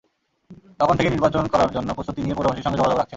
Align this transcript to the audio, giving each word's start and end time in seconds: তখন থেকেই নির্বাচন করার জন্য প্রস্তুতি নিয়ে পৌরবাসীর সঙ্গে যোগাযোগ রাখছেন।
তখন 0.79 0.95
থেকেই 0.97 1.13
নির্বাচন 1.13 1.43
করার 1.47 1.69
জন্য 1.71 1.89
প্রস্তুতি 1.93 2.19
নিয়ে 2.21 2.37
পৌরবাসীর 2.37 2.65
সঙ্গে 2.65 2.79
যোগাযোগ 2.79 2.97
রাখছেন। 2.97 3.09